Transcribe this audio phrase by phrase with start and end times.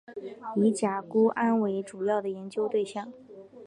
[0.55, 3.13] 以甲钴胺为主要的研究对象。